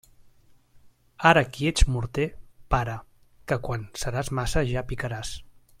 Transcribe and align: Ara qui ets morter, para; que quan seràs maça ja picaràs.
Ara 1.31 1.43
qui 1.57 1.69
ets 1.71 1.85
morter, 1.97 2.27
para; 2.75 2.95
que 3.51 3.59
quan 3.69 3.87
seràs 4.05 4.37
maça 4.41 4.69
ja 4.71 4.89
picaràs. 4.93 5.37